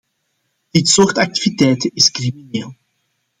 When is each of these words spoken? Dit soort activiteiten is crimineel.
Dit 0.69 0.87
soort 0.89 1.17
activiteiten 1.17 1.91
is 1.93 2.11
crimineel. 2.11 2.73